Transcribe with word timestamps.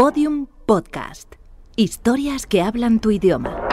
Podium 0.00 0.46
Podcast. 0.64 1.34
Historias 1.76 2.46
que 2.46 2.62
hablan 2.62 3.00
tu 3.00 3.10
idioma. 3.10 3.68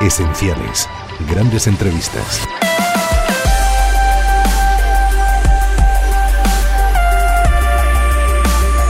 Esenciales. 0.00 0.88
Grandes 1.28 1.66
entrevistas. 1.66 2.46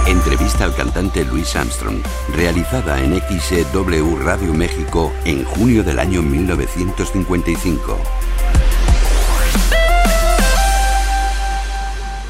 Entrevista 0.07 0.65
al 0.65 0.75
cantante 0.75 1.25
Louis 1.25 1.57
Armstrong, 1.57 2.03
realizada 2.37 3.03
en 3.03 3.19
XW 3.19 4.17
Radio 4.23 4.53
México 4.53 5.11
en 5.25 5.43
junio 5.45 5.83
del 5.83 5.99
año 5.99 6.21
1955. 6.21 7.97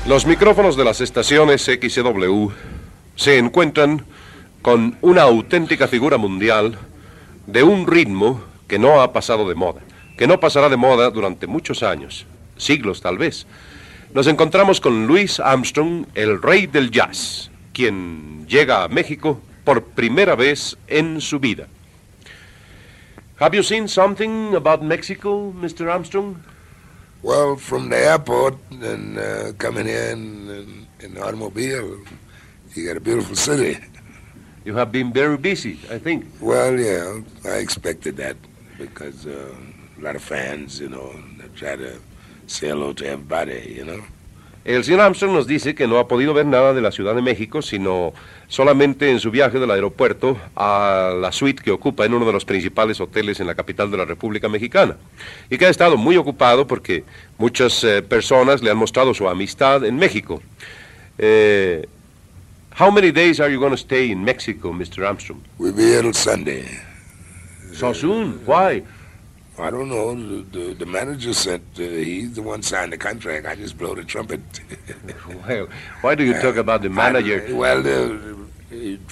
Los 0.07 0.27
micrófonos 0.27 0.77
de 0.77 0.85
las 0.85 1.01
estaciones 1.01 1.63
XW 1.63 2.49
se 3.17 3.39
encuentran 3.39 4.05
con 4.61 4.99
una 5.01 5.23
auténtica 5.23 5.89
figura 5.89 6.19
mundial 6.19 6.77
de 7.47 7.63
un 7.63 7.87
ritmo 7.87 8.43
que 8.69 8.79
no 8.79 9.01
ha 9.01 9.15
pasado 9.15 9.49
de 9.49 9.55
moda, 9.55 9.81
que 10.19 10.27
no 10.27 10.39
pasará 10.41 10.69
de 10.69 10.77
moda 10.77 11.09
durante 11.09 11.47
muchos 11.47 11.83
años, 11.83 12.27
siglos 12.59 13.01
tal 13.01 13.17
vez. 13.17 13.47
Nos 14.13 14.27
encontramos 14.27 14.79
con 14.79 15.07
Louis 15.07 15.41
Armstrong, 15.41 16.05
el 16.15 16.43
rey 16.43 16.67
del 16.67 16.91
jazz, 16.91 17.51
quien 17.73 18.47
llega 18.47 18.85
a 18.85 18.89
México 18.89 19.41
por 19.65 19.85
primera 19.85 20.35
vez 20.35 20.77
en 20.87 21.23
su 21.23 21.41
vida. 21.41 21.67
Have 23.41 23.57
you 23.57 23.63
seen 23.63 23.89
something 23.89 24.55
about 24.55 24.83
Mexico, 24.83 25.51
Mr. 25.59 25.89
Armstrong? 25.89 26.37
Well, 27.25 27.57
from 27.57 27.89
the 27.89 27.97
airport 27.97 28.57
and 28.71 29.19
uh, 29.19 29.53
coming 29.57 29.87
here 29.87 30.11
in, 30.11 30.51
in, 30.51 30.87
in 31.01 31.17
automobile, 31.17 31.97
you 32.75 32.87
got 32.87 32.99
a 32.99 33.01
beautiful 33.01 33.35
city. 33.35 33.83
You 34.67 34.75
have 34.75 34.93
been 34.93 35.11
very 35.11 35.39
busy, 35.39 35.81
I 35.91 35.99
think. 35.99 36.27
Well, 36.39 36.79
yeah, 36.79 37.23
I 37.47 37.57
expected 37.65 38.19
that 38.19 38.37
because 38.77 39.27
uh, 39.27 39.55
a 39.99 40.01
lot 40.03 40.17
of 40.17 40.23
fans, 40.23 40.79
you 40.79 40.91
know, 40.91 41.19
they 41.39 41.49
try 41.57 41.77
to 41.77 41.99
say 42.47 42.69
hello 42.69 42.93
to 42.93 43.07
everybody, 43.07 43.73
you 43.75 43.87
know. 43.87 44.05
El 44.65 44.83
señor 44.83 45.03
Armstrong 45.03 45.35
nos 45.35 45.47
dice 45.47 45.75
que 45.75 45.87
no 45.87 45.99
ha 45.99 46.09
podido 46.09 46.33
ver 46.33 46.47
nada 46.47 46.73
de 46.73 46.81
la 46.81 46.91
Ciudad 46.91 47.15
de 47.15 47.21
México, 47.21 47.61
sino 47.61 48.15
solamente 48.49 49.11
en 49.11 49.21
su 49.21 49.31
viaje 49.31 49.59
del 49.59 49.71
aeropuerto 49.71 50.39
a 50.57 51.13
la 51.21 51.33
suite 51.33 51.63
que 51.63 51.71
ocupa 51.71 52.07
en 52.07 52.15
uno 52.15 52.25
de 52.25 52.33
los 52.33 52.47
principales 52.47 52.99
hoteles 52.99 53.41
en 53.41 53.47
la 53.47 53.55
capital 53.55 53.91
de 53.91 53.99
la 53.99 54.07
República 54.07 54.49
Mexicana. 54.49 54.97
Y 55.51 55.59
que 55.59 55.67
ha 55.67 55.69
estado 55.69 55.99
muy 55.99 56.17
ocupado 56.17 56.67
porque 56.67 57.05
muchas 57.37 57.85
eh, 57.85 58.01
personas 58.01 58.63
le 58.63 58.71
han 58.71 58.79
mostrado 58.79 59.13
su 59.13 59.29
amistad 59.29 59.85
en 59.85 59.97
México. 59.97 60.41
Eh, 61.19 61.87
how 62.81 62.91
many 62.91 63.13
days 63.13 63.41
are 63.41 63.53
you 63.53 63.61
going 63.61 63.71
to 63.71 63.77
stay 63.77 64.11
in 64.11 64.25
Mexico, 64.25 64.73
Mr. 64.73 65.07
Armstrong? 65.07 65.43
We'll 65.59 65.75
be 65.75 65.83
here 65.83 66.01
till 66.01 66.15
Sunday. 66.15 66.65
So 67.75 67.93
soon? 67.93 68.41
Why? 68.47 68.83
I 69.59 69.71
don't 69.71 69.89
know. 69.89 70.15
The, 70.15 70.43
the, 70.59 70.75
the 70.75 70.87
manager 70.87 71.33
said 71.33 71.63
uh, 71.77 71.83
he's 71.83 72.35
the 72.35 72.43
one 72.43 72.63
signed 72.63 72.93
the 72.93 72.99
contract. 72.99 73.47
I 73.47 73.55
just 73.55 73.79
blow 73.79 73.95
the 73.95 74.05
trumpet. 74.05 74.41
Well, 75.47 75.69
why 76.01 76.15
do 76.15 76.25
you 76.25 76.35
talk 76.41 76.57
about 76.57 76.83
the 76.83 76.89
manager? 76.89 77.45
I- 77.49 77.53
well, 77.53 77.79
uh, 77.81 78.37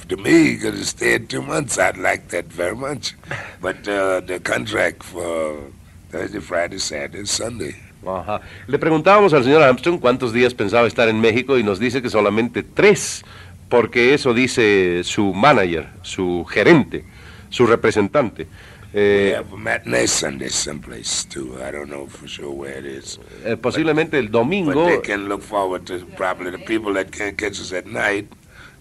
to 0.08 0.16
me, 0.16 0.54
because 0.56 0.80
it 0.80 0.86
stayed 0.86 1.28
two 1.28 1.42
months, 1.42 1.78
I'd 1.78 1.96
like 1.98 2.28
that 2.28 2.46
very 2.46 2.74
much. 2.74 3.14
But 3.60 3.86
uh, 3.86 4.20
the 4.20 4.40
contract 4.40 5.02
for 5.04 5.70
Thursday, 6.10 6.40
Friday, 6.40 6.78
Saturday, 6.78 7.24
Sunday. 7.26 7.74
Ajá. 8.04 8.40
Le 8.66 8.78
preguntábamos 8.78 9.32
al 9.32 9.44
señor 9.44 9.62
Armstrong 9.62 10.00
cuántos 10.00 10.32
días 10.32 10.54
pensaba 10.54 10.88
estar 10.88 11.08
en 11.08 11.20
México 11.20 11.56
y 11.58 11.62
nos 11.62 11.78
dice 11.78 12.02
que 12.02 12.10
solamente 12.10 12.62
tres, 12.64 13.24
porque 13.68 14.14
eso 14.14 14.34
dice 14.34 15.02
su 15.04 15.32
manager, 15.32 15.88
su 16.02 16.44
gerente, 16.50 17.04
su 17.50 17.66
representante. 17.66 18.48
Eh, 18.94 19.32
have 19.34 19.53
a 19.53 19.56
matinee 19.56 20.06
Sunday 20.06 20.48
someplace, 20.50 21.25
too. 21.25 21.56
I 21.62 21.70
don't 21.70 21.88
know 21.88 22.06
for 22.06 22.28
sure 22.28 22.50
where 22.50 22.78
it 22.78 22.84
is. 22.84 23.19
posiblemente 23.60 24.19
el 24.19 24.30
domingo. 24.30 24.75
But 24.75 24.86
they 24.86 25.00
can 25.00 25.28
look 25.28 25.42
forward 25.42 25.86
to 25.86 26.04
probably 26.16 26.50
the 26.50 26.58
people 26.58 26.92
that 26.94 27.10
can't 27.10 27.36
catch 27.38 27.58
us 27.58 27.72
at 27.72 27.86
night. 27.86 28.28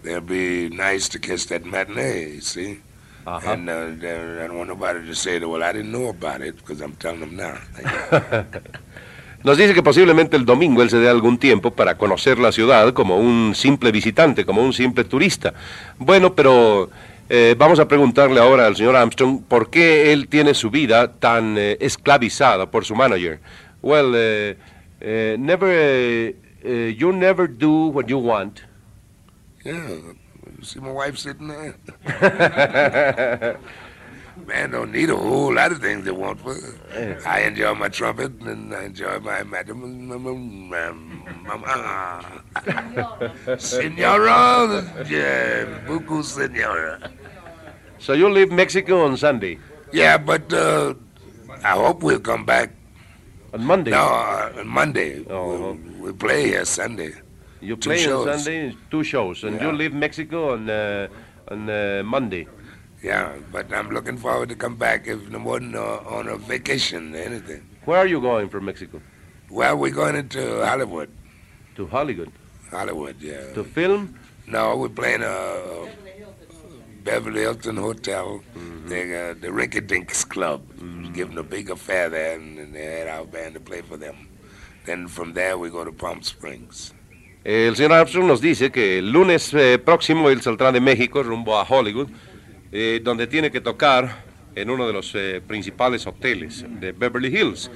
They'll 0.02 0.20
be 0.20 0.68
nice 0.68 1.08
to 1.10 1.18
catch 1.18 1.46
that 1.46 1.64
matinee, 1.64 2.40
see? 2.40 2.80
Ajá. 3.24 3.52
And 3.52 3.70
uh, 3.70 4.44
I 4.44 4.46
don't 4.48 4.58
want 4.58 4.68
nobody 4.68 5.06
to 5.06 5.14
say, 5.14 5.38
that, 5.38 5.48
well, 5.48 5.62
I 5.62 5.72
didn't 5.72 5.92
know 5.92 6.08
about 6.08 6.42
it, 6.42 6.56
because 6.56 6.82
I'm 6.82 6.96
telling 6.96 7.20
them 7.20 7.36
now. 7.36 7.56
Nos 9.44 9.58
dice 9.58 9.74
que 9.74 9.82
posiblemente 9.82 10.36
el 10.36 10.44
domingo 10.44 10.82
él 10.82 10.90
se 10.90 10.98
dé 10.98 11.08
algún 11.08 11.36
tiempo 11.36 11.72
para 11.72 11.96
conocer 11.96 12.38
la 12.38 12.52
ciudad 12.52 12.92
como 12.92 13.18
un 13.18 13.54
simple 13.56 13.90
visitante, 13.90 14.44
como 14.44 14.62
un 14.62 14.72
simple 14.72 15.02
turista. 15.02 15.52
Bueno, 15.98 16.34
pero 16.34 16.90
eh, 17.28 17.54
vamos 17.56 17.78
a 17.78 17.88
preguntarle 17.88 18.40
ahora 18.40 18.66
al 18.66 18.76
señor 18.76 18.96
Armstrong 18.96 19.42
por 19.46 19.70
qué 19.70 20.12
él 20.12 20.28
tiene 20.28 20.54
su 20.54 20.70
vida 20.70 21.12
tan 21.12 21.56
eh, 21.58 21.76
esclavizada 21.80 22.70
por 22.70 22.84
su 22.84 22.94
manager. 22.94 23.40
Well, 23.82 24.12
eh, 24.14 24.56
eh, 25.00 25.36
never, 25.38 25.68
eh, 26.62 26.94
you 26.96 27.12
never 27.12 27.48
do 27.48 27.88
what 27.88 28.06
you 28.06 28.18
want. 28.18 28.60
yeah, 29.64 29.88
you 30.58 30.64
see 30.64 30.80
my 30.80 30.90
wife 30.90 31.18
sitting 31.18 31.48
there? 31.48 31.74
Man 34.46 34.70
don't 34.70 34.92
need 34.92 35.10
a 35.10 35.16
whole 35.16 35.52
lot 35.54 35.72
of 35.72 35.80
things 35.80 36.04
they 36.04 36.10
want 36.10 36.40
for. 36.40 36.56
I 37.26 37.42
enjoy 37.42 37.74
my 37.74 37.88
trumpet 37.88 38.32
and 38.40 38.74
I 38.74 38.84
enjoy 38.84 39.18
my 39.20 39.42
madam. 39.44 39.80
Senora, 43.58 44.82
yeah, 45.08 45.64
buku 45.86 46.22
senora. 46.24 46.98
So 47.98 48.12
you'll 48.14 48.32
leave 48.32 48.50
Mexico 48.50 49.04
on 49.04 49.16
Sunday, 49.16 49.58
Yeah, 49.92 50.18
but 50.18 50.52
uh, 50.52 50.94
I 51.62 51.72
hope 51.76 52.02
we'll 52.02 52.20
come 52.20 52.44
back. 52.44 52.70
on 53.54 53.64
Monday. 53.64 53.90
No, 53.90 53.98
uh, 54.02 54.52
on 54.58 54.66
Monday. 54.66 55.24
Oh. 55.28 55.72
we, 56.00 56.10
we 56.10 56.12
play 56.12 56.46
here 56.48 56.64
Sunday. 56.64 57.12
you 57.60 57.76
two 57.76 57.90
play 57.90 58.06
on. 58.10 58.38
Sunday, 58.38 58.74
two 58.90 59.04
shows, 59.04 59.44
and 59.44 59.60
you 59.60 59.70
leave 59.72 59.92
Mexico 59.94 60.54
on 60.54 60.68
uh, 60.70 61.06
on 61.48 61.68
uh, 61.70 62.02
Monday. 62.04 62.46
Yeah, 63.02 63.32
but 63.50 63.72
I'm 63.72 63.90
looking 63.90 64.16
forward 64.16 64.48
to 64.50 64.54
come 64.54 64.76
back 64.76 65.08
if 65.08 65.28
no 65.28 65.40
more 65.40 65.58
than 65.58 65.74
on 65.74 66.28
a 66.28 66.36
vacation 66.36 67.14
or 67.14 67.18
anything. 67.18 67.66
Where 67.84 67.98
are 67.98 68.06
you 68.06 68.20
going 68.20 68.48
from 68.48 68.66
Mexico? 68.66 69.02
Well, 69.50 69.76
we're 69.76 69.90
going 69.90 70.14
into 70.14 70.64
Hollywood. 70.64 71.10
To 71.76 71.86
Hollywood. 71.88 72.30
Hollywood, 72.70 73.20
yeah. 73.20 73.52
To 73.54 73.64
film? 73.64 74.18
No, 74.46 74.76
we're 74.76 74.88
playing 74.88 75.22
a 75.22 75.88
Beverly 77.02 77.40
Hilton 77.40 77.76
Hotel, 77.76 78.42
the, 78.86 79.00
uh, 79.00 79.34
the 79.34 79.48
Rinky 79.48 79.84
Dinks 79.84 80.24
Club. 80.24 80.62
Giving 81.12 81.36
a 81.38 81.42
big 81.42 81.70
affair 81.70 82.08
there, 82.08 82.38
and, 82.38 82.58
and 82.58 82.74
they 82.74 82.84
had 83.00 83.08
our 83.08 83.26
band 83.26 83.54
to 83.54 83.60
play 83.60 83.82
for 83.82 83.96
them. 83.96 84.28
Then 84.86 85.08
from 85.08 85.34
there, 85.34 85.58
we 85.58 85.70
go 85.70 85.84
to 85.84 85.92
Palm 85.92 86.22
Springs. 86.22 86.94
El 87.44 87.74
señor 87.74 87.92
Armstrong 87.92 88.28
nos 88.28 88.40
dice 88.40 88.70
que 88.70 88.98
el 88.98 89.10
lunes 89.10 89.52
eh, 89.52 89.78
próximo 89.84 90.30
él 90.30 90.40
saldrá 90.42 90.70
de 90.70 90.80
México 90.80 91.24
rumbo 91.24 91.58
a 91.58 91.64
Hollywood, 91.64 92.08
eh, 92.72 93.00
donde 93.04 93.26
tiene 93.26 93.50
que 93.50 93.60
tocar 93.60 94.24
en 94.54 94.70
uno 94.70 94.86
de 94.86 94.92
los 94.92 95.14
eh, 95.14 95.42
principales 95.46 96.06
hoteles 96.06 96.64
de 96.80 96.92
Beverly 96.92 97.28
Hills. 97.28 97.70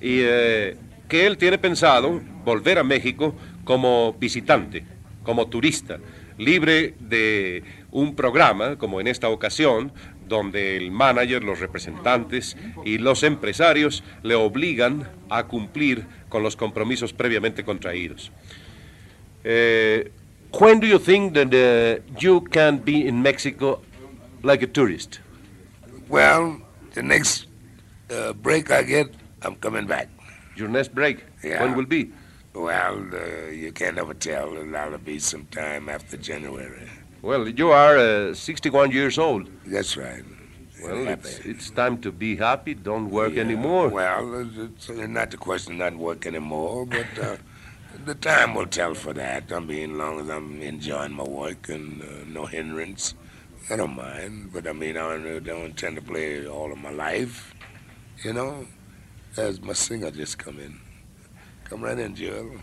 Y 0.00 0.20
eh, 0.22 0.76
que 1.08 1.26
él 1.26 1.36
tiene 1.38 1.58
pensado 1.58 2.20
volver 2.44 2.78
a 2.78 2.84
México 2.84 3.34
como 3.64 4.14
visitante, 4.14 4.84
como 5.22 5.48
turista, 5.48 5.98
libre 6.38 6.94
de 6.98 7.62
un 7.90 8.14
programa, 8.14 8.76
como 8.76 9.00
en 9.00 9.06
esta 9.06 9.28
ocasión, 9.28 9.92
donde 10.28 10.76
el 10.76 10.90
manager, 10.90 11.42
los 11.42 11.60
representantes 11.60 12.56
y 12.84 12.98
los 12.98 13.22
empresarios 13.22 14.04
le 14.22 14.34
obligan 14.34 15.08
a 15.30 15.44
cumplir 15.44 16.04
con 16.28 16.42
los 16.42 16.56
compromisos 16.56 17.12
previamente 17.12 17.64
contraídos. 17.64 18.30
Uh, 19.44 20.08
when 20.58 20.80
do 20.80 20.86
you 20.86 20.98
think 20.98 21.32
that 21.32 21.54
uh, 21.54 22.02
you 22.18 22.42
can 22.50 22.82
be 22.84 23.06
in 23.06 23.22
Mexico 23.22 23.80
like 24.42 24.62
a 24.62 24.66
tourist? 24.66 25.20
Well, 26.08 26.60
the 26.94 27.02
next 27.02 27.46
uh, 28.10 28.32
break 28.32 28.70
I 28.70 28.82
get, 28.82 29.14
I'm 29.42 29.56
coming 29.56 29.86
back. 29.86 30.08
Your 30.56 30.68
next 30.68 30.94
break? 30.94 31.24
Yeah. 31.44 31.62
When 31.62 31.76
will 31.76 31.86
be? 31.86 32.12
Well, 32.54 33.06
uh, 33.12 33.50
you 33.50 33.72
can't 33.72 33.98
ever 33.98 34.14
tell. 34.14 34.56
It'll 34.56 34.98
be 34.98 35.18
sometime 35.18 35.88
after 35.88 36.16
January. 36.16 36.88
Well, 37.22 37.48
you 37.48 37.70
are 37.70 37.96
uh, 37.98 38.34
61 38.34 38.90
years 38.90 39.18
old. 39.18 39.48
That's 39.66 39.96
right. 39.96 40.24
Well, 40.82 41.08
it's, 41.08 41.40
it's 41.40 41.70
time 41.70 42.00
to 42.02 42.12
be 42.12 42.36
happy. 42.36 42.74
Don't 42.74 43.10
work 43.10 43.34
Yeah, 43.34 43.42
anymore. 43.42 43.88
Well, 43.88 44.48
it's 44.56 44.88
not 44.88 45.30
the 45.32 45.36
question 45.36 45.78
not 45.78 45.96
work 45.96 46.24
anymore, 46.26 46.86
but 46.86 47.06
uh, 47.20 47.36
the 48.04 48.14
time 48.14 48.54
will 48.54 48.66
tell 48.66 48.94
for 48.94 49.12
that. 49.14 49.52
I 49.52 49.58
mean, 49.58 49.92
as 49.92 49.96
long 49.96 50.20
as 50.20 50.30
I'm 50.30 50.62
enjoying 50.62 51.12
my 51.14 51.24
work 51.24 51.68
and 51.68 52.00
uh, 52.02 52.06
no 52.28 52.46
hindrance, 52.46 53.14
I 53.70 53.76
don't 53.76 53.94
mind. 53.94 54.50
But 54.52 54.66
I 54.66 54.72
mean, 54.72 54.96
I 54.96 55.16
don't, 55.16 55.44
don't 55.44 55.64
intend 55.66 55.96
to 55.96 56.02
play 56.02 56.46
all 56.46 56.72
of 56.72 56.78
my 56.78 56.90
life. 56.90 57.54
You 58.24 58.32
know, 58.32 58.66
as 59.36 59.60
my 59.60 59.74
singer 59.74 60.10
just 60.10 60.38
come 60.38 60.58
in. 60.58 60.80
Come 61.64 61.82
right 61.82 61.98
in, 61.98 62.14
Joel. 62.14 62.60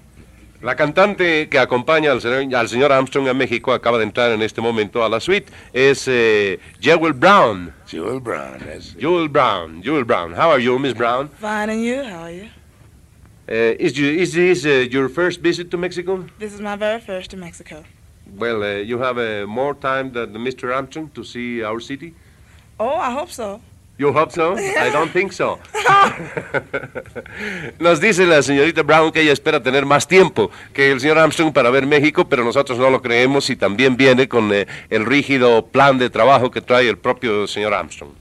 La 0.61 0.75
cantante 0.75 1.47
que 1.49 1.59
acompaña 1.59 2.11
al 2.11 2.21
señor, 2.21 2.55
al 2.55 2.67
señor 2.67 2.91
Armstrong 2.91 3.27
a 3.27 3.33
México 3.33 3.73
acaba 3.73 3.97
de 3.97 4.05
entrar 4.05 4.31
en 4.31 4.41
este 4.41 4.61
momento 4.61 5.03
a 5.03 5.09
la 5.09 5.19
suite. 5.19 5.51
Es 5.73 6.07
eh, 6.07 6.59
Jewel 6.79 7.13
Brown. 7.13 7.73
Jewel 7.85 8.19
Brown, 8.19 8.59
that's. 8.59 8.95
Jewel 8.95 9.27
Brown. 9.27 9.81
Jewel 9.83 10.05
Brown. 10.05 10.33
How 10.33 10.49
are 10.49 10.59
you, 10.59 10.79
Miss 10.79 10.93
Brown? 10.93 11.29
Fine, 11.29 11.69
and 11.69 11.83
you? 11.83 12.03
How 12.03 12.23
are 12.23 12.31
you? 12.31 12.49
Uh, 13.47 13.75
is, 13.79 13.95
you, 13.95 14.09
is 14.09 14.33
this 14.33 14.65
uh, 14.65 14.87
your 14.89 15.07
first 15.07 15.39
visit 15.41 15.69
to 15.69 15.77
Mexico? 15.77 16.25
This 16.39 16.51
is 16.53 16.61
my 16.61 16.75
very 16.75 16.99
first 16.99 17.29
to 17.31 17.37
Mexico. 17.37 17.83
Well, 18.37 18.63
uh, 18.63 18.81
you 18.81 18.99
have 18.99 19.17
uh, 19.17 19.47
more 19.47 19.75
time 19.75 20.11
than 20.11 20.33
Mr. 20.33 20.75
Armstrong 20.75 21.09
to 21.13 21.23
see 21.23 21.63
our 21.63 21.79
city? 21.79 22.13
Oh, 22.79 22.95
I 22.95 23.11
hope 23.11 23.31
so. 23.31 23.61
You 23.97 24.11
hope 24.11 24.33
so? 24.33 24.57
I 24.57 24.89
don't 24.91 25.11
think 25.11 25.31
so. 25.31 25.57
Nos 27.79 28.01
dice 28.01 28.25
la 28.25 28.41
señorita 28.41 28.83
Brown 28.83 29.13
que 29.13 29.21
ella 29.21 29.31
espera 29.31 29.63
tener 29.63 29.85
más 29.85 30.05
tiempo 30.05 30.51
que 30.73 30.91
el 30.91 30.99
señor 30.99 31.17
Armstrong 31.17 31.53
para 31.53 31.69
ver 31.69 31.85
México, 31.85 32.27
pero 32.27 32.43
nosotros 32.43 32.77
no 32.77 32.89
lo 32.89 33.01
creemos 33.01 33.49
y 33.49 33.55
también 33.55 33.95
viene 33.95 34.27
con 34.27 34.53
eh, 34.53 34.67
el 34.89 35.05
rígido 35.05 35.67
plan 35.67 35.97
de 35.97 36.09
trabajo 36.09 36.51
que 36.51 36.59
trae 36.59 36.89
el 36.89 36.97
propio 36.97 37.47
señor 37.47 37.73
Armstrong. 37.73 38.11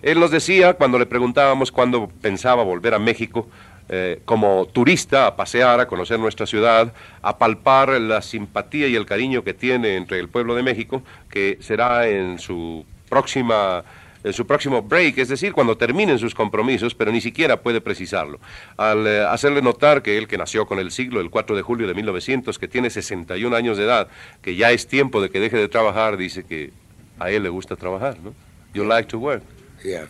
Él 0.00 0.18
nos 0.18 0.30
decía, 0.30 0.74
cuando 0.74 0.98
le 0.98 1.04
preguntábamos 1.04 1.72
cuándo 1.72 2.08
pensaba 2.22 2.62
volver 2.62 2.94
a 2.94 2.98
México, 2.98 3.48
eh, 3.88 4.20
como 4.24 4.66
turista 4.66 5.26
a 5.26 5.36
pasear, 5.36 5.80
a 5.80 5.88
conocer 5.88 6.18
nuestra 6.18 6.46
ciudad, 6.46 6.92
a 7.22 7.38
palpar 7.38 7.88
la 8.00 8.20
simpatía 8.22 8.88
y 8.88 8.96
el 8.96 9.06
cariño 9.06 9.44
que 9.44 9.54
tiene 9.54 9.96
entre 9.96 10.18
el 10.18 10.28
pueblo 10.28 10.54
de 10.54 10.62
México, 10.62 11.02
que 11.30 11.58
será 11.60 12.08
en 12.08 12.38
su 12.38 12.84
próxima 13.08 13.84
en 14.24 14.32
su 14.32 14.46
próximo 14.46 14.82
break, 14.82 15.18
es 15.18 15.28
decir, 15.28 15.52
cuando 15.52 15.76
terminen 15.76 16.18
sus 16.18 16.34
compromisos, 16.34 16.94
pero 16.94 17.12
ni 17.12 17.20
siquiera 17.20 17.62
puede 17.62 17.80
precisarlo. 17.80 18.40
Al 18.76 19.06
eh, 19.06 19.20
hacerle 19.20 19.62
notar 19.62 20.02
que 20.02 20.18
él, 20.18 20.26
que 20.26 20.36
nació 20.36 20.66
con 20.66 20.78
el 20.80 20.90
siglo, 20.90 21.20
el 21.20 21.30
4 21.30 21.56
de 21.56 21.62
julio 21.62 21.86
de 21.86 21.94
1900, 21.94 22.58
que 22.58 22.68
tiene 22.68 22.90
61 22.90 23.54
años 23.54 23.78
de 23.78 23.84
edad, 23.84 24.08
que 24.42 24.56
ya 24.56 24.72
es 24.72 24.86
tiempo 24.86 25.22
de 25.22 25.30
que 25.30 25.40
deje 25.40 25.56
de 25.56 25.68
trabajar, 25.68 26.16
dice 26.16 26.44
que 26.44 26.72
a 27.18 27.30
él 27.30 27.44
le 27.44 27.48
gusta 27.48 27.76
trabajar, 27.76 28.18
¿no? 28.20 28.34
You 28.74 28.84
like 28.84 29.08
to 29.08 29.18
work. 29.18 29.42
Yeah. 29.82 30.06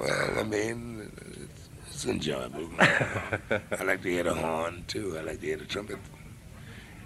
Well, 0.00 0.40
I 0.40 0.44
mean, 0.44 1.10
it's 2.00 2.10
enjoyable. 2.10 2.68
I 2.80 3.84
like 3.84 4.02
to 4.02 4.08
hear 4.08 4.24
the 4.24 4.34
horn, 4.34 4.84
too. 4.86 5.16
I 5.18 5.22
like 5.22 5.40
to 5.40 5.46
hear 5.46 5.58
the 5.58 5.66
trumpet. 5.66 5.98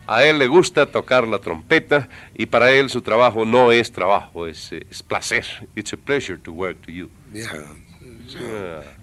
A 0.06 0.22
él 0.24 0.38
le 0.38 0.46
gusta 0.46 0.86
tocar 0.86 1.26
la 1.26 1.38
trompeta 1.38 2.08
y 2.34 2.46
para 2.46 2.70
él 2.70 2.90
su 2.90 3.00
trabajo 3.00 3.46
no 3.46 3.72
es 3.72 3.90
trabajo, 3.90 4.46
es, 4.46 4.70
es 4.72 5.02
placer. 5.02 5.44
It's 5.74 5.94
a 5.94 5.96
pleasure 5.96 6.36
to 6.38 6.52
work 6.52 6.82
to 6.82 6.92
you. 6.92 7.10
Yeah. 7.32 7.64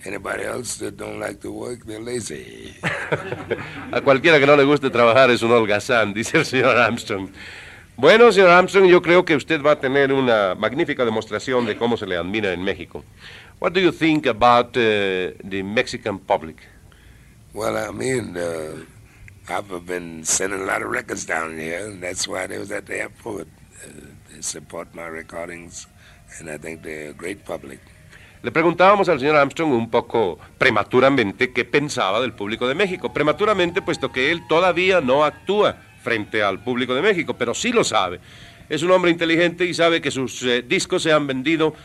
Anybody 0.05 0.43
else 0.43 0.77
that 0.77 0.97
don't 0.97 1.19
like 1.19 1.41
to 1.41 1.51
work, 1.51 1.85
they're 1.85 2.03
lazy. 2.03 2.75
A 3.91 4.01
cualquiera 4.01 4.39
que 4.39 4.45
no 4.45 4.55
le 4.55 4.63
guste 4.63 4.89
trabajar 4.89 5.31
es 5.31 5.41
un 5.41 5.51
holgazán, 5.51 6.13
dice 6.13 6.37
el 6.37 6.45
señor 6.45 6.77
Armstrong. 6.77 7.29
Bueno, 7.97 8.31
señor 8.31 8.49
Armstrong, 8.49 8.85
yo 8.85 9.01
creo 9.01 9.25
que 9.25 9.35
usted 9.35 9.61
va 9.61 9.71
a 9.71 9.79
tener 9.79 10.13
una 10.13 10.55
magnífica 10.55 11.03
demostración 11.03 11.65
de 11.65 11.77
cómo 11.77 11.97
se 11.97 12.05
le 12.05 12.15
admira 12.17 12.53
en 12.53 12.63
México. 12.63 13.03
What 13.61 13.73
do 13.73 13.79
you 13.79 13.91
think 13.91 14.25
about 14.25 14.75
uh, 14.75 15.37
the 15.43 15.61
Mexican 15.61 16.17
public? 16.17 16.57
Well, 17.53 17.77
I 17.77 17.91
mean, 17.91 18.35
uh, 18.35 18.81
I've 19.47 19.85
been 19.85 20.25
sending 20.25 20.61
a 20.61 20.65
lot 20.65 20.81
of 20.81 20.89
records 20.89 21.27
down 21.27 21.59
here, 21.59 21.85
and 21.85 22.01
that's 22.01 22.27
why 22.27 22.47
they 22.47 22.57
was 22.57 22.71
at 22.71 22.87
the 22.87 22.97
airport. 23.01 23.47
Uh, 23.85 24.07
they 24.33 24.41
support 24.41 24.95
my 24.95 25.05
recordings, 25.05 25.85
and 26.39 26.49
I 26.49 26.57
think 26.57 26.81
they're 26.81 27.11
a 27.11 27.13
great 27.13 27.45
public. 27.45 27.79
Le 28.41 28.51
preguntábamos 28.51 29.09
al 29.09 29.19
señor 29.19 29.35
Armstrong 29.35 29.73
un 29.73 29.91
poco 29.91 30.39
prematuramente 30.57 31.53
qué 31.53 31.63
pensaba 31.63 32.19
del 32.19 32.33
público 32.33 32.67
de 32.67 32.73
México. 32.73 33.13
Prematuramente, 33.13 33.83
puesto 33.83 34.11
que 34.11 34.31
él 34.31 34.41
todavía 34.49 35.01
no 35.01 35.23
actúa 35.23 35.77
frente 36.01 36.41
al 36.41 36.63
público 36.63 36.95
de 36.95 37.03
México, 37.03 37.35
pero 37.37 37.53
sí 37.53 37.71
lo 37.71 37.83
sabe. 37.83 38.21
Es 38.69 38.81
un 38.81 38.89
hombre 38.89 39.11
inteligente 39.11 39.65
y 39.65 39.75
sabe 39.75 40.01
que 40.01 40.09
sus 40.09 40.41
eh, 40.41 40.63
discos 40.63 41.03
se 41.03 41.11
han 41.11 41.27
vendido 41.27 41.75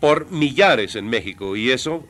por 0.00 0.30
millares 0.30 0.96
en 0.96 1.08
México 1.08 1.56
y 1.56 1.70
eso 1.70 2.06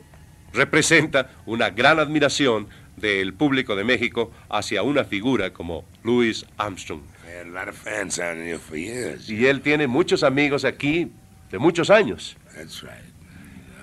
representa 0.53 1.31
una 1.45 1.69
gran 1.69 1.99
admiración 1.99 2.67
del 2.95 3.33
público 3.33 3.75
de 3.75 3.83
México 3.83 4.31
hacia 4.49 4.81
una 4.81 5.03
figura 5.03 5.53
como 5.53 5.85
Louis 6.03 6.45
Armstrong. 6.57 7.01
Y 9.29 9.45
él 9.45 9.61
tiene 9.61 9.87
muchos 9.87 10.23
amigos 10.23 10.65
aquí 10.65 11.11
de 11.51 11.59
muchos 11.59 11.89
años. 11.89 12.35
That's 12.55 12.81
right. 12.81 13.16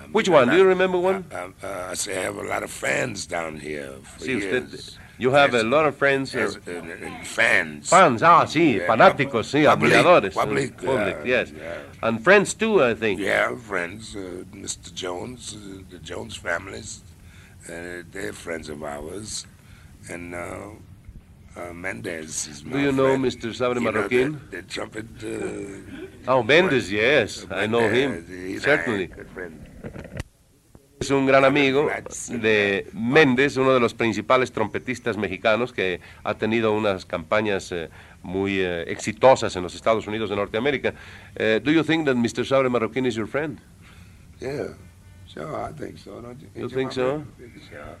I 0.05 0.11
Which 0.11 0.29
one? 0.29 0.47
Do 0.49 0.57
you 0.57 0.65
remember 0.65 0.97
one? 0.97 1.25
I, 1.31 1.49
I, 1.65 1.89
I 1.91 1.93
say 1.95 2.17
I 2.19 2.23
have 2.23 2.37
a 2.37 2.43
lot 2.43 2.63
of 2.63 2.71
fans 2.71 3.25
down 3.25 3.57
here 3.59 3.91
for 4.03 4.25
Sí, 4.25 4.35
usted, 4.37 4.69
years. 4.69 4.97
you 5.17 5.31
have 5.31 5.53
a 5.53 5.63
lot 5.63 5.85
of 5.85 5.95
friends. 5.97 6.33
uh, 6.35 6.39
Yes, 6.39 6.55
and- 6.67 6.91
and 6.91 7.27
fans. 7.27 7.89
Fans, 7.89 8.21
ah, 8.23 8.45
sí, 8.45 8.75
Yeah, 8.77 8.87
fanáticos, 8.87 9.45
sí, 9.53 9.65
public, 9.65 9.93
admiradores. 9.93 10.33
public, 10.33 10.71
uh, 10.83 10.85
public, 10.85 11.17
yes. 11.25 11.51
yeah. 11.57 11.77
And 12.07 12.23
friends 12.23 12.53
too, 12.53 12.83
I 12.83 12.93
think. 12.95 13.19
Yeah, 13.19 13.55
friends. 13.55 14.15
Uh, 14.15 14.43
Mr. 14.53 14.93
Jones, 14.93 15.55
uh, 15.55 15.81
the 15.89 15.99
Jones 15.99 16.35
families, 16.35 17.01
uh, 17.69 18.03
they're 18.11 18.33
friends 18.33 18.69
of 18.69 18.83
ours. 18.83 19.45
And 20.09 20.35
uh, 20.35 20.69
uh, 21.57 21.73
Mendez 21.73 22.47
is 22.47 22.63
my 22.63 22.73
Do 22.73 22.79
you 22.79 22.91
know 22.91 23.07
friend. 23.17 23.25
Mr. 23.25 23.59
Know, 23.59 23.91
Marroquin? 23.91 24.39
The, 24.51 24.57
the 24.57 24.61
trumpet. 24.63 25.05
Uh, 25.23 26.01
Oh, 26.27 26.41
Mendes, 26.43 26.91
yes, 26.91 27.45
I 27.51 27.67
know 27.67 27.87
him, 27.87 28.11
Mendez, 28.11 28.29
he's 28.29 28.63
certainly. 28.63 29.09
Es 31.05 31.11
un 31.11 31.27
gran 31.27 31.45
amigo 31.45 31.87
de 32.29 32.87
Méndez, 32.93 33.57
uno 33.57 33.75
de 33.75 33.79
los 33.79 33.93
principales 33.93 34.51
trompetistas 34.51 35.17
mexicanos 35.17 35.71
que 35.71 36.01
ha 36.23 36.33
tenido 36.33 36.71
unas 36.71 37.05
campañas 37.05 37.71
eh, 37.71 37.91
muy 38.23 38.59
eh, 38.59 38.85
exitosas 38.87 39.55
en 39.55 39.61
los 39.61 39.75
Estados 39.75 40.07
Unidos 40.07 40.31
de 40.31 40.35
Norteamérica. 40.35 40.95
Eh, 41.35 41.61
do 41.63 41.69
you 41.69 41.83
think 41.83 42.07
that 42.07 42.15
Mr. 42.15 42.43
Sabre 42.43 42.71
Marroquin 42.71 43.05
is 43.05 43.13
your 43.13 43.27
friend? 43.27 43.59
Yeah. 44.41 44.73
Sure, 45.27 45.69
I 45.69 45.73
think 45.73 45.99
so, 45.99 46.21
don't 46.21 46.39
you? 46.39 46.47
You 46.55 46.69
think 46.69 46.91
so? 46.91 47.23
Sure. 47.69 47.97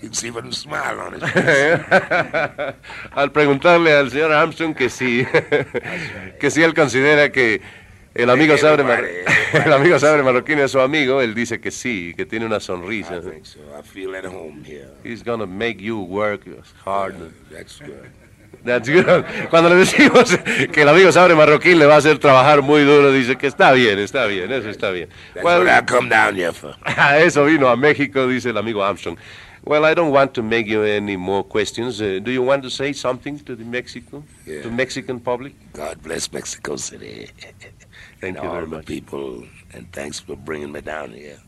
You 0.00 0.08
can 0.08 0.14
see 0.14 0.30
what 0.32 0.44
a 0.44 0.52
smile 0.52 0.98
on 0.98 1.12
his 1.12 1.22
face. 1.30 2.74
Al 3.12 3.30
preguntarle 3.30 3.92
al 3.92 4.10
señor 4.10 4.32
Armstrong 4.32 4.74
que 4.74 4.88
si, 4.88 5.24
que 6.40 6.50
si 6.50 6.62
él 6.64 6.74
considera 6.74 7.30
que 7.30 7.60
el 8.14 8.30
amigo 8.30 8.56
Sabre, 8.58 8.82
Mar- 8.84 9.04
el 9.66 9.72
amigo 9.72 9.98
Sabre 9.98 10.22
Marroquín 10.22 10.58
es 10.58 10.70
su 10.72 10.80
amigo, 10.80 11.20
él 11.20 11.34
dice 11.34 11.60
que 11.60 11.70
sí, 11.70 12.14
que 12.16 12.26
tiene 12.26 12.46
una 12.46 12.60
sonrisa. 12.60 13.16
I 13.16 13.20
think 13.20 13.44
so. 13.46 13.60
I 13.78 13.82
feel 13.82 14.14
at 14.16 14.24
home 14.24 14.64
here. 14.64 14.88
He's 15.04 15.22
gonna 15.22 15.46
make 15.46 15.80
you 15.80 15.98
work 16.00 16.42
hard. 16.84 17.14
That's 17.50 17.78
good. 17.80 18.10
That's 18.64 18.88
good. 18.90 19.24
Cuando 19.48 19.70
le 19.70 19.76
decimos 19.76 20.36
que 20.72 20.82
el 20.82 20.88
amigo 20.88 21.10
Sabre 21.12 21.34
Marroquín 21.34 21.78
le 21.78 21.86
va 21.86 21.94
a 21.94 21.98
hacer 21.98 22.18
trabajar 22.18 22.60
muy 22.62 22.82
duro, 22.84 23.10
dice 23.12 23.36
que 23.36 23.46
está 23.46 23.72
bien, 23.72 23.98
está 23.98 24.26
bien, 24.26 24.52
eso 24.52 24.68
está 24.68 24.90
bien. 24.90 25.08
That's 25.32 25.44
Well, 25.44 25.64
what 25.64 25.68
I 25.82 25.86
come 25.86 26.08
down 26.10 26.34
here 26.36 26.52
for. 26.52 26.76
a 26.84 27.18
eso 27.24 27.44
vino 27.46 27.68
a 27.68 27.76
México, 27.76 28.26
dice 28.26 28.50
el 28.50 28.58
amigo 28.58 28.84
Armstrong. 28.84 29.16
Well, 29.62 29.84
I 29.84 29.94
don't 29.94 30.10
want 30.12 30.32
to 30.34 30.42
make 30.42 30.66
you 30.66 30.82
any 30.84 31.16
more 31.16 31.42
questions. 31.44 32.00
Uh, 32.00 32.18
do 32.22 32.30
you 32.30 32.42
want 32.42 32.62
to 32.62 32.70
say 32.70 32.92
something 32.94 33.38
to 33.44 33.54
the 33.54 33.64
Mexico, 33.64 34.22
Yeah. 34.46 34.62
to 34.62 34.70
Mexican 34.70 35.20
public? 35.20 35.52
God 35.74 36.02
bless 36.02 36.30
Mexico 36.32 36.76
City. 36.76 37.28
Thank 38.20 38.36
and 38.36 38.44
you 38.44 38.50
all 38.50 38.56
very 38.56 38.66
the 38.68 38.76
much. 38.76 38.86
people, 38.86 39.44
and 39.72 39.90
thanks 39.92 40.20
for 40.20 40.36
bringing 40.36 40.72
me 40.72 40.80
down 40.80 41.12
here. 41.12 41.38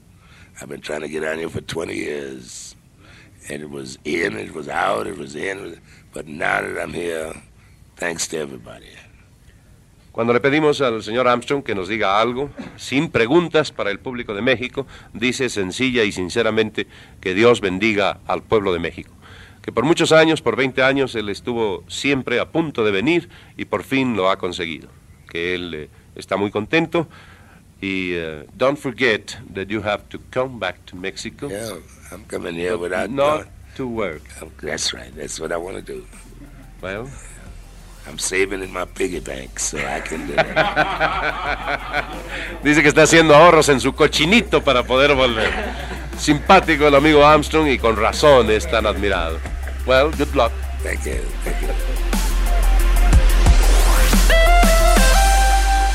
I've 0.60 0.68
been 0.68 0.80
trying 0.80 1.02
to 1.02 1.08
get 1.08 1.20
down 1.20 1.38
here 1.38 1.48
for 1.50 1.60
20 1.60 1.94
years, 1.94 2.74
and 3.48 3.62
it 3.62 3.70
was 3.70 3.98
in, 4.04 4.36
it 4.36 4.54
was 4.54 4.68
out, 4.68 5.06
it 5.06 5.18
was 5.18 5.34
in, 5.36 5.80
but 6.12 6.26
now 6.26 6.62
that 6.62 6.80
I'm 6.80 6.92
here, 6.92 7.34
thanks 7.96 8.26
to 8.28 8.38
everybody. 8.38 8.88
Cuando 10.12 10.34
le 10.34 10.40
pedimos 10.40 10.82
al 10.82 11.02
señor 11.02 11.26
Armstrong 11.26 11.62
que 11.62 11.74
nos 11.74 11.88
diga 11.88 12.20
algo, 12.20 12.50
sin 12.76 13.10
preguntas 13.10 13.72
para 13.72 13.90
el 13.90 13.98
público 13.98 14.34
de 14.34 14.42
México, 14.42 14.86
dice 15.14 15.48
sencilla 15.48 16.04
y 16.04 16.12
sinceramente 16.12 16.86
que 17.20 17.32
Dios 17.32 17.62
bendiga 17.62 18.20
al 18.26 18.42
pueblo 18.42 18.74
de 18.74 18.78
México. 18.78 19.10
Que 19.62 19.72
por 19.72 19.84
muchos 19.84 20.12
años, 20.12 20.42
por 20.42 20.54
20 20.56 20.82
años, 20.82 21.14
él 21.14 21.30
estuvo 21.30 21.82
siempre 21.88 22.40
a 22.40 22.50
punto 22.50 22.84
de 22.84 22.90
venir 22.90 23.30
y 23.56 23.64
por 23.64 23.84
fin 23.84 24.14
lo 24.14 24.28
ha 24.28 24.36
conseguido. 24.36 24.90
Que 25.30 25.54
él 25.54 25.74
eh, 25.74 25.88
está 26.14 26.36
muy 26.36 26.50
contento 26.50 27.08
y 27.82 28.14
eh, 28.14 28.46
don't 28.56 28.78
forget 28.78 29.36
that 29.54 29.68
you 29.68 29.82
have 29.82 30.08
to 30.08 30.18
come 30.30 30.58
back 30.58 30.76
to 30.86 30.96
Mexico. 30.96 31.48
Yeah, 31.48 31.78
I'm 32.12 32.24
coming 32.26 32.54
here 32.54 32.76
without 32.76 33.10
not 33.10 33.48
to 33.76 33.86
work. 33.86 34.22
That's 34.62 34.94
right. 34.94 35.12
That's 35.16 35.40
what 35.40 35.50
I 35.50 35.56
want 35.56 35.76
to 35.76 35.82
do. 35.82 36.06
Well, 36.80 37.10
I'm 38.06 38.18
saving 38.18 38.62
in 38.62 38.72
my 38.72 38.84
piggy 38.84 39.20
bank 39.20 39.58
so 39.58 39.78
I 39.78 40.00
can 40.00 40.26
do 40.28 40.34
that. 40.34 42.04
Dice 42.62 42.82
que 42.82 42.88
está 42.88 43.02
haciendo 43.02 43.34
ahorros 43.34 43.68
en 43.68 43.80
su 43.80 43.92
cochinito 43.94 44.62
para 44.62 44.84
poder 44.84 45.14
volver. 45.14 45.50
Simpático 46.18 46.86
el 46.86 46.94
amigo 46.94 47.26
Armstrong 47.26 47.68
y 47.68 47.78
con 47.78 47.96
razón 47.96 48.50
es 48.50 48.70
tan 48.70 48.86
admirado. 48.86 49.38
Well, 49.86 50.10
good 50.10 50.34
luck. 50.34 50.52
Thank 50.84 51.04
you. 51.04 51.20
Thank 51.44 51.62
you. 51.62 52.21